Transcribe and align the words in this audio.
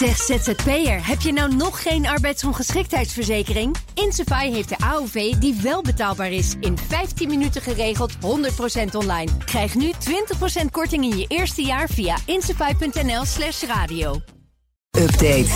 Zeg 0.00 0.16
ZZP'er, 0.16 1.06
heb 1.06 1.20
je 1.20 1.32
nou 1.32 1.54
nog 1.54 1.82
geen 1.82 2.06
arbeidsongeschiktheidsverzekering? 2.06 3.76
Insafai 3.94 4.52
heeft 4.52 4.68
de 4.68 4.76
AOV 4.78 5.32
die 5.34 5.58
wel 5.62 5.82
betaalbaar 5.82 6.30
is. 6.30 6.54
In 6.60 6.78
15 6.88 7.28
minuten 7.28 7.62
geregeld, 7.62 8.12
100% 8.14 8.18
online. 8.92 9.30
Krijg 9.44 9.74
nu 9.74 9.92
20% 10.62 10.64
korting 10.70 11.04
in 11.04 11.18
je 11.18 11.24
eerste 11.28 11.62
jaar 11.62 11.88
via 11.88 12.16
insafai.nl 12.24 13.24
slash 13.24 13.62
radio. 13.62 14.20
Update. 14.98 15.48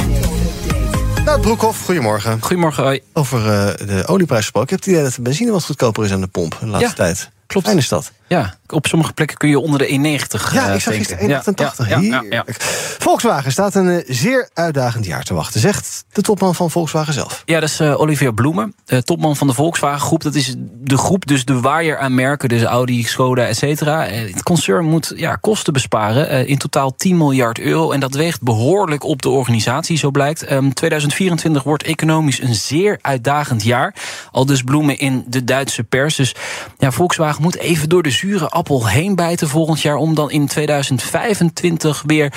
Nou, 1.25 1.41
Broekhoff, 1.41 1.85
goedemorgen. 1.85 2.41
Goedemorgen, 2.41 2.83
hoi. 2.83 3.01
Over 3.13 3.39
uh, 3.39 3.87
de 3.89 4.03
olieprijs 4.07 4.43
gesproken. 4.43 4.63
Ik 4.63 4.71
heb 4.71 4.79
het 4.79 4.89
idee 4.89 5.03
dat 5.03 5.15
de 5.15 5.23
benzine 5.23 5.51
wat 5.51 5.65
goedkoper 5.65 6.05
is 6.05 6.13
aan 6.13 6.21
de 6.21 6.27
pomp 6.27 6.57
de 6.61 6.67
laatste 6.67 6.89
Ja, 6.89 6.95
tijd. 6.95 7.31
klopt. 7.47 7.67
Fijne 7.67 7.81
stad. 7.83 8.13
Ja, 8.29 8.59
op 8.67 8.87
sommige 8.87 9.13
plekken 9.13 9.37
kun 9.37 9.49
je 9.49 9.59
onder 9.59 9.79
de 9.79 9.89
1,90 9.89 10.53
Ja, 10.53 10.69
eh, 10.69 10.75
ik 10.75 10.81
zag 10.81 10.95
gisteren 10.95 11.23
1,88. 11.23 11.89
Ja, 11.89 11.99
ja, 11.99 11.99
ja, 11.99 12.15
ja. 12.15 12.21
Heerlijk. 12.21 12.63
Volkswagen 12.99 13.53
staat 13.53 13.75
een 13.75 13.89
eh, 13.89 14.05
zeer 14.15 14.49
uitdagend 14.55 15.05
jaar 15.05 15.23
te 15.23 15.35
wachten, 15.35 15.61
zegt 15.61 16.05
de 16.13 16.23
topman 16.23 16.55
van 16.55 16.71
Volkswagen 16.71 17.13
zelf. 17.13 17.43
Ja, 17.45 17.61
dat 17.61 17.69
is 17.69 17.81
eh, 17.81 18.01
Olivier 18.01 18.35
Bloemen, 18.35 18.75
topman 19.05 19.37
van 19.37 19.47
de 19.47 19.53
Volkswagen 19.53 20.01
Groep. 20.01 20.23
Dat 20.23 20.35
is 20.35 20.55
de 20.59 20.99
groep, 20.99 21.27
dus 21.27 21.45
de 21.45 21.61
waaier 21.61 21.99
aan 21.99 22.15
merken, 22.15 22.49
dus 22.49 22.63
Audi, 22.63 23.05
Skoda, 23.05 23.47
et 23.47 23.57
cetera. 23.57 24.05
Het 24.05 24.43
concern 24.43 24.85
moet 24.85 25.13
ja, 25.17 25.35
kosten 25.35 25.73
besparen, 25.73 26.47
in 26.47 26.59
totaal 26.59 26.95
10 26.97 27.17
miljard 27.17 27.59
euro. 27.59 27.91
En 27.91 28.01
dat 28.01 28.15
weegt 28.15 28.43
behoorlijk 28.43 29.05
op 29.05 29.23
de 29.23 29.29
organisatie, 29.29 29.97
zo 29.97 30.11
blijkt. 30.11 30.45
Ehm, 30.45 30.71
2024 30.71 31.63
wordt 31.63 31.83
economisch 31.83 32.41
een 32.41 32.55
zeer 32.55 32.99
uitdagend 33.01 33.63
jaar. 33.63 33.95
Al 34.31 34.47
dus 34.47 34.63
Bloemen 34.63 34.99
in 34.99 35.25
de 35.27 35.45
Duitse 35.45 35.85
pers. 35.85 36.17
Dus 36.17 36.35
ja, 36.79 36.91
Volkswagen 36.91 37.43
moet 37.43 37.57
even 37.57 37.89
door 37.89 38.03
de 38.03 38.11
zure 38.11 38.49
appel 38.49 38.64
heen 38.69 39.15
bijten 39.15 39.49
volgend 39.49 39.81
jaar... 39.81 39.97
om 39.97 40.15
dan 40.15 40.31
in 40.31 40.47
2025 40.47 42.03
weer 42.07 42.33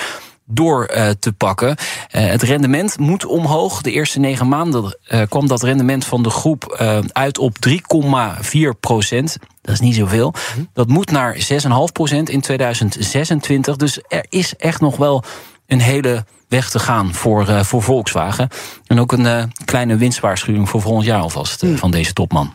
door 0.45 0.85
eh, 0.85 1.09
te 1.19 1.33
pakken. 1.33 1.75
Eh, 2.09 2.25
het 2.25 2.41
rendement 2.41 2.99
moet 2.99 3.25
omhoog. 3.25 3.81
De 3.81 3.91
eerste 3.91 4.19
negen 4.19 4.47
maanden 4.47 4.97
eh, 5.03 5.21
kwam 5.29 5.47
dat 5.47 5.63
rendement 5.63 6.05
van 6.05 6.23
de 6.23 6.29
groep 6.29 6.75
uit 7.11 7.37
op 7.37 7.55
3,4 7.69 8.79
procent. 8.79 9.37
Dat 9.61 9.73
is 9.73 9.79
niet 9.79 9.95
zoveel. 9.95 10.33
Dat 10.73 10.87
moet 10.87 11.11
naar 11.11 11.35
6,5 11.35 11.91
procent 11.93 12.29
in 12.29 12.41
2026. 12.41 13.75
Dus 13.75 13.99
er 14.07 14.25
is 14.29 14.55
echt 14.55 14.81
nog 14.81 14.97
wel 14.97 15.23
een 15.67 15.81
hele 15.81 16.25
weg 16.47 16.69
te 16.69 16.79
gaan 16.79 17.13
voor, 17.13 17.65
voor 17.65 17.83
Volkswagen. 17.83 18.49
En 18.87 18.99
ook 18.99 19.11
een 19.11 19.51
kleine 19.65 19.95
winstwaarschuwing 19.95 20.69
voor 20.69 20.81
volgend 20.81 21.05
jaar 21.05 21.21
alvast 21.21 21.63
eh, 21.63 21.75
van 21.75 21.91
deze 21.91 22.13
topman. 22.13 22.53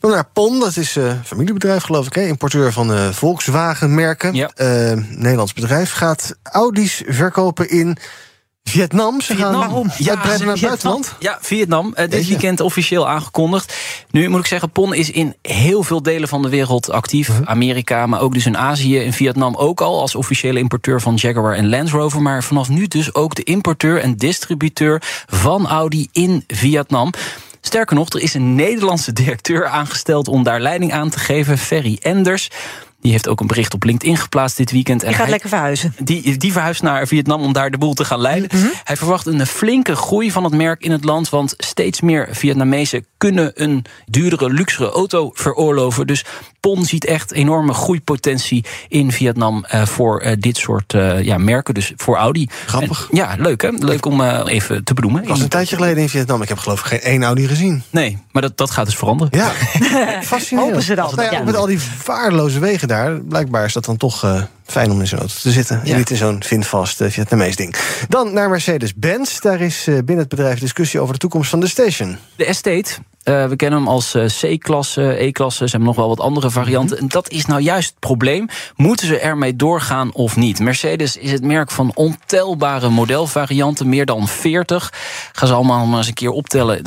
Dan 0.00 0.10
naar 0.10 0.28
PON, 0.32 0.60
dat 0.60 0.76
is 0.76 0.96
een 0.96 1.24
familiebedrijf 1.24 1.82
geloof 1.82 2.06
ik, 2.06 2.14
hè? 2.14 2.26
importeur 2.26 2.72
van 2.72 2.92
eh, 2.92 3.08
Volkswagen-merken. 3.08 4.34
Ja. 4.34 4.50
Eh, 4.54 4.92
Nederlands 5.08 5.52
bedrijf 5.52 5.92
gaat 5.92 6.34
Audi's 6.42 7.02
verkopen 7.06 7.70
in 7.70 7.98
Vietnam. 8.68 9.20
Ze 9.20 9.36
gaan 9.36 9.62
uitbreiden 9.62 10.46
naar 10.46 10.56
het 10.56 10.60
buitenland. 10.60 11.14
Ja, 11.18 11.38
Vietnam. 11.40 11.94
Eh, 11.94 12.10
dit 12.10 12.28
weekend 12.28 12.60
officieel 12.60 13.08
aangekondigd. 13.08 13.76
Nu 14.10 14.28
moet 14.28 14.40
ik 14.40 14.46
zeggen, 14.46 14.70
PON 14.70 14.94
is 14.94 15.10
in 15.10 15.34
heel 15.42 15.82
veel 15.82 16.02
delen 16.02 16.28
van 16.28 16.42
de 16.42 16.48
wereld 16.48 16.90
actief. 16.90 17.28
Mhm. 17.28 17.42
Amerika, 17.44 18.06
maar 18.06 18.20
ook 18.20 18.34
dus 18.34 18.46
in 18.46 18.56
Azië. 18.56 18.98
In 18.98 19.12
Vietnam 19.12 19.54
ook 19.54 19.80
al 19.80 20.00
als 20.00 20.14
officiële 20.14 20.58
importeur 20.58 21.00
van 21.00 21.14
Jaguar 21.14 21.54
en 21.54 21.68
Land 21.68 21.90
Rover. 21.90 22.22
Maar 22.22 22.44
vanaf 22.44 22.68
nu 22.68 22.86
dus 22.86 23.14
ook 23.14 23.34
de 23.34 23.42
importeur 23.42 24.00
en 24.00 24.16
distributeur 24.16 25.02
van 25.26 25.66
Audi 25.66 26.08
in 26.12 26.44
Vietnam. 26.46 27.12
Sterker 27.68 27.96
nog, 27.96 28.08
er 28.08 28.20
is 28.20 28.34
een 28.34 28.54
Nederlandse 28.54 29.12
directeur 29.12 29.66
aangesteld 29.66 30.28
om 30.28 30.42
daar 30.42 30.60
leiding 30.60 30.92
aan 30.92 31.10
te 31.10 31.18
geven, 31.18 31.58
Ferry 31.58 31.98
Enders. 32.00 32.50
Die 33.00 33.12
heeft 33.12 33.28
ook 33.28 33.40
een 33.40 33.46
bericht 33.46 33.74
op 33.74 33.84
LinkedIn 33.84 34.16
geplaatst 34.16 34.56
dit 34.56 34.70
weekend. 34.70 35.02
En 35.02 35.10
gaat 35.10 35.20
hij- 35.20 35.30
lekker 35.30 35.48
verhuizen. 35.48 35.94
die, 35.98 36.36
die 36.36 36.52
verhuist 36.52 36.82
naar 36.82 37.06
Vietnam 37.06 37.40
om 37.42 37.52
daar 37.52 37.70
de 37.70 37.78
boel 37.78 37.94
te 37.94 38.04
gaan 38.04 38.20
leiden. 38.20 38.50
Hij 38.84 38.96
verwacht 38.96 39.26
een 39.26 39.46
flinke 39.46 39.96
groei 39.96 40.30
van 40.32 40.44
het 40.44 40.54
merk 40.54 40.82
in 40.82 40.90
het 40.90 41.04
land. 41.04 41.28
Want 41.28 41.54
steeds 41.56 42.00
meer 42.00 42.28
Vietnamezen 42.30 43.06
kunnen 43.16 43.52
een 43.54 43.84
duurdere, 44.06 44.50
luxere 44.50 44.90
auto 44.90 45.30
veroorloven. 45.34 46.06
Dus 46.06 46.24
PON 46.60 46.84
ziet 46.84 47.04
echt 47.04 47.32
enorme 47.32 47.72
groeipotentie 47.72 48.64
in 48.88 49.12
Vietnam 49.12 49.64
eh, 49.64 49.86
voor 49.86 50.20
eh, 50.20 50.36
dit 50.38 50.56
soort 50.56 50.94
eh, 50.94 51.22
ja, 51.22 51.38
merken. 51.38 51.74
Dus 51.74 51.92
voor 51.96 52.16
Audi. 52.16 52.48
Grappig. 52.66 53.08
En 53.10 53.16
ja, 53.16 53.34
leuk 53.38 53.62
hè? 53.62 53.68
Leuk 53.70 54.06
om 54.06 54.20
eh, 54.22 54.42
even 54.54 54.84
te 54.84 54.94
benoemen. 54.94 55.22
Ik 55.22 55.28
was 55.28 55.40
een 55.40 55.48
tijdje 55.48 55.76
geleden 55.76 56.02
in 56.02 56.08
Vietnam. 56.08 56.42
Ik 56.42 56.48
heb 56.48 56.58
geloof 56.58 56.80
ik 56.80 56.86
geen 56.86 57.00
één 57.00 57.22
Audi 57.22 57.48
gezien. 57.48 57.82
Nee, 57.90 58.18
maar 58.32 58.42
dat, 58.42 58.56
dat 58.56 58.70
gaat 58.70 58.86
dus 58.86 58.96
veranderen. 58.96 59.38
Ja, 59.38 59.52
fascinerend. 60.22 60.70
Hopen 60.70 60.86
ze 60.86 60.94
dan. 60.94 61.12
Nou 61.14 61.34
ja, 61.34 61.42
met 61.42 61.56
al 61.56 61.66
die 61.66 61.80
vaardeloze 61.80 62.58
wegen 62.58 62.88
daar. 62.88 63.20
Blijkbaar 63.20 63.64
is 63.64 63.72
dat 63.72 63.84
dan 63.84 63.96
toch 63.96 64.24
eh, 64.24 64.42
fijn 64.66 64.90
om 64.90 65.00
in 65.00 65.06
zo'n 65.06 65.18
auto 65.18 65.34
te 65.42 65.50
zitten. 65.50 65.80
En 65.80 65.86
Ja. 65.86 65.96
niet 65.96 66.10
in 66.10 66.16
zo'n 66.16 66.42
vindvast 66.42 67.00
uh, 67.00 67.10
Vietnamees 67.10 67.56
ding. 67.56 67.74
Dan 68.08 68.32
naar 68.32 68.48
Mercedes-Benz. 68.50 69.38
Daar 69.40 69.60
is 69.60 69.86
eh, 69.86 69.94
binnen 69.94 70.18
het 70.18 70.28
bedrijf 70.28 70.58
discussie 70.58 71.00
over 71.00 71.12
de 71.12 71.18
toekomst 71.20 71.50
van 71.50 71.60
de 71.60 71.68
station. 71.68 72.16
De 72.36 72.44
Estate. 72.44 72.90
Eh, 73.28 73.46
we 73.46 73.56
kennen 73.56 73.78
hem 73.78 73.88
als 73.88 74.14
eh, 74.14 74.24
C-klasse, 74.24 75.22
E-klasse. 75.22 75.64
Ze 75.64 75.70
hebben 75.70 75.88
nog 75.88 75.96
wel 75.96 76.08
wat 76.08 76.20
andere 76.20 76.50
varianten. 76.50 76.98
En 76.98 77.08
dat 77.08 77.30
is 77.30 77.46
nou 77.46 77.60
juist 77.60 77.88
het 77.88 77.98
probleem. 77.98 78.48
Moeten 78.76 79.06
ze 79.06 79.18
ermee 79.18 79.56
doorgaan 79.56 80.14
of 80.14 80.36
niet? 80.36 80.58
Mercedes 80.58 81.16
is 81.16 81.32
het 81.32 81.44
merk 81.44 81.70
van 81.70 81.90
ontelbare 81.94 82.88
modelvarianten. 82.88 83.88
Meer 83.88 84.06
dan 84.06 84.28
40. 84.28 84.92
Ga 85.32 85.46
ze 85.46 85.52
allemaal 85.52 85.86
maar 85.86 85.98
eens 85.98 86.06
een 86.06 86.14
keer 86.14 86.30
optellen. 86.30 86.82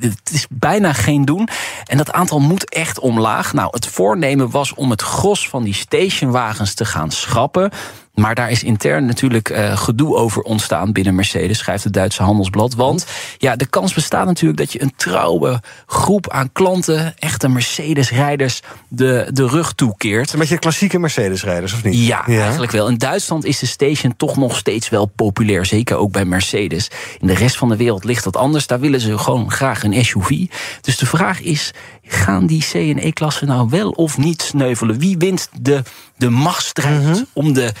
Het 0.00 0.30
is 0.32 0.46
bijna 0.50 0.92
geen 0.92 1.24
doen. 1.24 1.48
En 1.84 1.96
dat 1.96 2.12
aantal 2.12 2.40
moet 2.40 2.70
echt 2.70 2.98
omlaag. 2.98 3.52
Nou, 3.52 3.68
het 3.70 3.86
voornemen 3.86 4.50
was 4.50 4.74
om 4.74 4.90
het 4.90 5.02
gros 5.02 5.48
van 5.48 5.62
die 5.62 5.74
stationwagens 5.74 6.74
te 6.74 6.84
gaan 6.84 7.10
schrappen. 7.10 7.70
Maar 8.16 8.34
daar 8.34 8.50
is 8.50 8.62
intern 8.62 9.06
natuurlijk 9.06 9.48
eh, 9.48 9.76
gedoe 9.76 10.16
over 10.16 10.42
ontstaan 10.42 10.92
binnen 10.92 11.14
Mercedes, 11.14 11.58
schrijft 11.58 11.84
het 11.84 11.92
Duitse 11.92 12.22
Handelsblad. 12.22 12.74
Want 12.74 13.06
ja, 13.38 13.56
de 13.56 13.66
kans 13.66 13.94
bestaat 13.94 14.26
natuurlijk 14.26 14.58
dat 14.58 14.72
je 14.72 14.82
een 14.82 14.92
trouwe 14.96 15.62
groep 15.86 16.30
aan 16.30 16.52
klanten, 16.52 17.14
echte 17.18 17.48
Mercedes-rijders, 17.48 18.60
de, 18.88 19.30
de 19.32 19.46
rug 19.46 19.72
toekeert. 19.72 20.32
Een 20.32 20.38
beetje 20.38 20.58
klassieke 20.58 20.98
Mercedes-rijders, 20.98 21.72
of 21.72 21.84
niet? 21.84 22.06
Ja, 22.06 22.26
eigenlijk 22.26 22.72
wel. 22.72 22.88
In 22.88 22.98
Duitsland 22.98 23.44
is 23.44 23.58
de 23.58 23.66
station 23.66 24.16
toch 24.16 24.36
nog 24.36 24.56
steeds 24.56 24.88
wel 24.88 25.06
populair. 25.06 25.66
Zeker 25.66 25.96
ook 25.96 26.12
bij 26.12 26.24
Mercedes. 26.24 26.90
In 27.18 27.26
de 27.26 27.34
rest 27.34 27.56
van 27.56 27.68
de 27.68 27.76
wereld 27.76 28.04
ligt 28.04 28.24
dat 28.24 28.36
anders. 28.36 28.66
Daar 28.66 28.80
willen 28.80 29.00
ze 29.00 29.18
gewoon 29.18 29.50
graag 29.50 29.82
een 29.82 30.04
SUV. 30.04 30.46
Dus 30.80 30.96
de 30.96 31.06
vraag 31.06 31.40
is: 31.40 31.72
gaan 32.02 32.46
die 32.46 32.64
C- 32.70 32.74
en 32.74 33.06
E-klassen 33.06 33.46
nou 33.46 33.68
wel 33.68 33.90
of 33.90 34.18
niet 34.18 34.42
sneuvelen? 34.42 34.98
Wie 34.98 35.18
wint 35.18 35.48
de, 35.60 35.82
de 36.16 36.30
machtsstrijd 36.30 37.24
om 37.32 37.52
de 37.52 37.72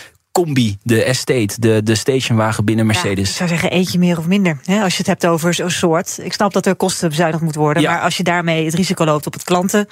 combi, 0.44 0.78
de 0.82 1.04
estate, 1.04 1.54
de, 1.58 1.80
de 1.84 1.94
stationwagen 1.94 2.64
binnen 2.64 2.86
Ja, 2.86 2.92
Mercedes? 2.92 3.30
ik 3.30 3.36
zou 3.36 3.48
zeggen 3.48 3.70
eentje 3.70 3.98
meer 3.98 4.18
of 4.18 4.26
minder. 4.26 4.58
Hè, 4.64 4.82
als 4.82 4.92
je 4.92 4.98
het 4.98 5.06
hebt 5.06 5.26
over 5.26 5.54
zo'n 5.54 5.70
soort. 5.70 6.18
Ik 6.22 6.32
snap 6.32 6.52
dat 6.52 6.66
er 6.66 6.74
kosten 6.76 7.08
bezuinigd 7.08 7.42
moet 7.42 7.54
worden. 7.54 7.82
Ja. 7.82 7.92
Maar 7.92 8.00
als 8.00 8.16
je 8.16 8.22
daarmee 8.22 8.64
het 8.64 8.74
risico 8.74 9.04
loopt 9.04 9.26
op 9.26 9.32
het 9.32 9.44
klanten 9.44 9.88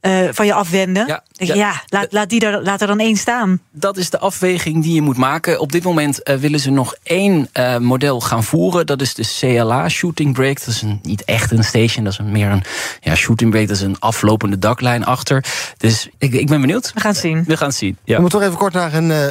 eh, 0.00 0.18
van 0.30 0.46
je 0.46 0.54
afwenden. 0.54 1.06
Ja, 1.06 1.22
denk 1.32 1.50
je, 1.50 1.56
ja. 1.56 1.68
ja, 1.68 1.82
laat, 1.86 2.12
laat, 2.12 2.28
die 2.28 2.40
er, 2.46 2.62
laat 2.62 2.80
er 2.80 2.86
dan 2.86 2.98
één 3.00 3.16
staan. 3.16 3.60
dat 3.70 3.96
is 3.96 4.10
de 4.10 4.18
afweging 4.18 4.82
die 4.82 4.94
je 4.94 5.02
moet 5.02 5.16
maken. 5.16 5.60
Op 5.60 5.72
dit 5.72 5.82
moment 5.82 6.22
eh, 6.22 6.36
willen 6.36 6.60
ze 6.60 6.70
nog 6.70 6.94
één 7.02 7.48
eh, 7.52 7.76
model 7.78 8.20
gaan 8.20 8.44
voeren. 8.44 8.86
Dat 8.86 9.00
is 9.00 9.14
de 9.14 9.24
CLA 9.38 9.88
Shooting 9.88 10.34
Brake. 10.34 10.54
Dat 10.64 10.66
is 10.74 10.82
een, 10.82 10.98
niet 11.02 11.24
echt 11.24 11.50
een 11.50 11.64
station. 11.64 12.04
Dat 12.04 12.12
is 12.12 12.18
een, 12.18 12.32
meer 12.32 12.50
een 12.50 12.62
ja, 13.00 13.14
shooting 13.14 13.50
brake. 13.50 13.66
Dat 13.66 13.76
is 13.76 13.82
een 13.82 13.98
aflopende 13.98 14.58
daklijn 14.58 15.04
achter. 15.04 15.44
Dus 15.76 16.08
ik, 16.18 16.32
ik 16.32 16.46
ben 16.48 16.60
benieuwd. 16.60 16.92
We 16.94 17.00
gaan 17.00 17.10
het 17.10 17.20
zien. 17.20 17.44
We 17.46 17.56
gaan 17.56 17.68
het 17.68 17.76
zien. 17.76 17.98
We 18.04 18.12
Ja. 18.12 18.20
moeten 18.20 18.38
toch 18.38 18.48
even 18.48 18.60
kort 18.60 18.72
naar 18.72 18.94
een 18.94 19.10
eh, 19.10 19.26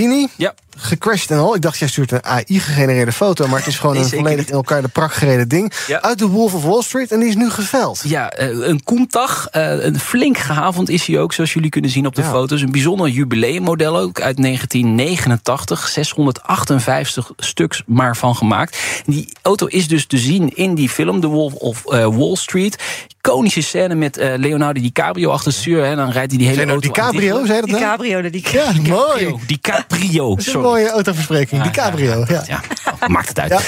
Lamborghini. 0.00 0.28
Ja. 0.38 0.54
Gecrashed 0.76 1.30
en 1.30 1.38
al. 1.38 1.54
Ik 1.54 1.62
dacht, 1.62 1.78
jij 1.78 1.88
stuurt 1.88 2.12
een 2.12 2.24
AI-gegenereerde 2.24 3.12
foto. 3.12 3.46
Maar 3.48 3.58
het 3.58 3.66
is 3.68 3.78
gewoon 3.78 3.94
Nee, 3.94 4.04
een 4.04 4.10
volledig 4.10 4.36
niet. 4.38 4.48
in 4.48 4.54
elkaar 4.54 4.82
de 4.82 4.88
prak 4.88 5.12
gereden 5.12 5.48
ding. 5.48 5.72
Ja. 5.86 6.00
Uit 6.02 6.18
de 6.18 6.26
Wolf 6.26 6.54
of 6.54 6.62
Wall 6.64 6.82
Street. 6.82 7.12
En 7.12 7.20
die 7.20 7.28
is 7.28 7.34
nu 7.36 7.50
geveld. 7.50 8.00
Ja, 8.04 8.30
eh, 8.30 8.48
een 8.48 8.84
Countach. 8.84 9.46
eh, 9.50 9.84
Een 9.84 9.98
flink 10.00 10.38
gehavend 10.38 10.88
is 10.88 11.06
hij 11.06 11.18
ook, 11.18 11.32
zoals 11.32 11.52
jullie 11.52 11.70
kunnen 11.70 11.90
zien 11.90 12.06
op 12.06 12.14
de 12.14 12.22
Ja. 12.22 12.30
foto's. 12.30 12.60
Een 12.62 12.70
bijzonder 12.72 13.08
jubileummodel 13.08 13.98
ook 13.98 14.20
uit 14.20 14.38
1989. 14.38 15.88
658 15.88 17.30
stuks 17.36 17.82
maar 17.86 18.16
van 18.16 18.36
gemaakt. 18.36 18.78
Die 19.06 19.28
auto 19.42 19.66
is 19.66 19.88
dus 19.88 20.06
te 20.06 20.18
zien 20.18 20.56
in 20.56 20.74
die 20.74 20.88
film, 20.88 21.20
The 21.20 21.26
Wolf 21.26 21.52
of 21.54 21.86
eh, 21.86 22.06
Wall 22.16 22.36
Street. 22.36 22.82
Iconische 23.22 23.60
scène 23.62 23.94
met 23.94 24.16
eh, 24.16 24.32
Leonardo 24.36 24.80
DiCaprio 24.80 25.30
achter 25.30 25.50
het 25.50 25.60
stuur. 25.60 25.84
En 25.84 25.96
dan 25.96 26.10
rijdt 26.10 26.28
hij 26.30 26.38
die 26.38 26.46
hele 26.46 26.54
Zijn 26.58 26.70
auto 26.70 26.88
DiCaprio, 26.88 27.44
zei 27.46 27.60
dat 27.60 27.68
Die 27.70 27.78
cabrio, 27.78 28.20
die 28.30 28.46
Ja, 28.52 28.64
mooi. 28.64 28.74
DiCaprio. 28.86 29.40
DiCaprio, 29.46 30.34
is 30.34 30.44
een 30.60 30.66
sorry. 30.66 30.82
mooie 30.82 30.94
autoverspreking. 30.94 31.64
Ja, 31.64 31.70
DiCaprio, 31.70 32.24
ja. 32.26 32.26
Ja, 32.28 32.42
ja. 32.46 32.60
Oh, 33.00 33.08
maakt 33.08 33.28
het 33.28 33.40
uit. 33.40 33.50
Ja. 33.50 33.60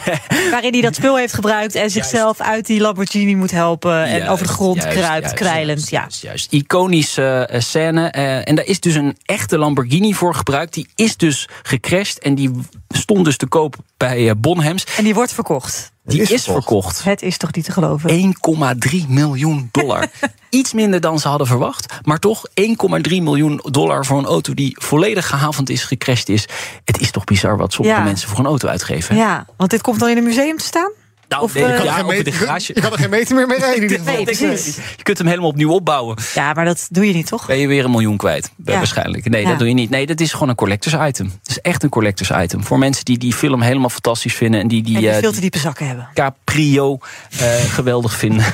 waarin 0.50 0.72
hij 0.72 0.80
dat 0.80 0.94
spul 0.94 1.16
heeft 1.16 1.34
gebruikt 1.34 1.74
en 1.74 1.90
zichzelf 1.90 2.40
uit 2.40 2.66
die 2.66 2.80
Lamborghini 2.80 3.34
moet 3.34 3.50
helpen 3.50 4.04
en 4.04 4.16
Juist, 4.16 4.28
over 4.28 4.46
de 4.46 4.52
grond 4.52 4.82
juist, 4.82 4.98
kruipt, 4.98 5.38
juist, 5.38 5.90
ja. 5.90 6.00
juist, 6.00 6.22
juist. 6.22 6.52
Iconische 6.52 7.46
eh, 7.50 7.60
scène. 7.60 8.08
eh, 8.08 8.48
en 8.48 8.54
daar 8.54 8.64
is 8.64 8.80
dus 8.80 8.94
een 8.94 9.16
echte 9.24 9.58
Lamborghini 9.58 10.14
voor 10.14 10.34
gebruikt. 10.34 10.74
Die 10.74 10.88
is 10.94 11.16
dus 11.16 11.48
gecrashed 11.62 12.18
en 12.18 12.34
die 12.34 12.50
stond 12.88 13.24
dus 13.24 13.36
te 13.36 13.46
koop 13.46 13.76
bij 13.96 14.28
eh, 14.28 14.34
Bonhams. 14.38 14.86
En 14.96 15.04
die 15.04 15.14
wordt 15.14 15.32
verkocht. 15.32 15.92
Die 16.04 16.22
is, 16.22 16.44
verkocht. 16.44 17.04
Het 17.04 17.22
is 17.22 17.36
toch 17.36 17.52
niet 17.54 17.64
te 17.64 17.72
geloven? 17.72 18.34
1,3 18.90 19.08
miljoen 19.08 19.68
dollar. 19.72 20.06
Iets 20.50 20.72
minder 20.72 21.00
dan 21.00 21.18
ze 21.18 21.28
hadden 21.28 21.46
verwacht. 21.46 21.94
Maar 22.02 22.18
toch 22.18 22.48
1,3 22.48 22.64
miljoen 23.08 23.60
dollar 23.70 24.06
voor 24.06 24.18
een 24.18 24.26
auto 24.26 24.54
die 24.54 24.76
volledig 24.80 25.28
gehavend 25.28 25.70
is, 25.70 25.84
gecrashed 25.84 26.28
is. 26.28 26.48
Het 26.84 27.00
is 27.00 27.10
toch 27.10 27.24
bizar 27.24 27.56
wat 27.56 27.72
sommige 27.72 28.00
mensen 28.00 28.28
voor 28.28 28.38
een 28.38 28.46
auto 28.46 28.68
uitgeven. 28.68 29.16
Ja, 29.16 29.46
want 29.56 29.70
dit 29.70 29.82
komt 29.82 30.00
dan 30.00 30.08
in 30.08 30.16
een 30.16 30.24
museum 30.24 30.56
te 30.56 30.64
staan? 30.64 30.90
Nou, 31.28 31.42
of, 31.42 31.54
nee, 31.54 31.66
je, 31.66 31.74
kan 31.74 31.84
ja, 31.84 32.02
meter, 32.02 32.24
de 32.24 32.32
garage. 32.32 32.72
je 32.74 32.80
kan 32.80 32.92
er 32.92 32.98
geen 32.98 33.10
meter 33.10 33.34
meer 33.34 33.46
mee 33.46 33.58
rijden 33.58 33.76
in 33.76 33.82
ieder 33.82 33.98
geval. 33.98 34.14
Nee, 34.14 34.24
precies. 34.24 34.76
Je 34.96 35.02
kunt 35.02 35.18
hem 35.18 35.26
helemaal 35.26 35.48
opnieuw 35.48 35.70
opbouwen. 35.70 36.16
Ja, 36.34 36.52
maar 36.52 36.64
dat 36.64 36.86
doe 36.90 37.06
je 37.06 37.12
niet, 37.12 37.26
toch? 37.26 37.46
Ben 37.46 37.58
je 37.58 37.66
weer 37.66 37.84
een 37.84 37.90
miljoen 37.90 38.16
kwijt, 38.16 38.50
ja. 38.64 38.76
waarschijnlijk. 38.76 39.28
Nee, 39.28 39.44
dat 39.44 39.58
doe 39.58 39.68
je 39.68 39.74
niet. 39.74 39.90
Nee, 39.90 40.06
dat 40.06 40.20
is 40.20 40.32
gewoon 40.32 40.48
een 40.48 40.54
collectors 40.54 40.94
item. 41.08 41.26
Het 41.26 41.50
is 41.50 41.60
echt 41.60 41.82
een 41.82 41.88
collectors 41.88 42.30
item. 42.30 42.64
Voor 42.64 42.78
mensen 42.78 43.04
die 43.04 43.18
die 43.18 43.32
film 43.32 43.62
helemaal 43.62 43.88
fantastisch 43.88 44.34
vinden... 44.34 44.60
en 44.60 44.68
die, 44.68 44.82
die, 44.82 44.94
en 44.94 45.00
die 45.00 45.10
uh, 45.10 45.16
veel 45.16 45.32
te 45.32 45.40
diepe 45.40 45.58
zakken 45.58 45.86
hebben. 45.86 46.08
Caprio 46.14 46.98
uh, 47.32 47.54
geweldig 47.54 48.16
vinden. 48.16 48.44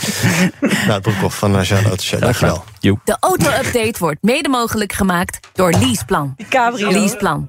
nou, 0.88 1.00
Broekhoff 1.00 1.38
van 1.38 1.50
Nationale 1.50 1.88
Autoshow. 1.88 2.20
Dankjewel. 2.20 2.64
De 2.80 3.16
auto-update 3.20 3.94
wordt 3.98 4.22
mede 4.22 4.48
mogelijk 4.48 4.92
gemaakt 4.92 5.38
door 5.52 5.70
Leaseplan. 5.70 6.34
Cabrio. 6.48 6.90
Leaseplan. 6.90 7.48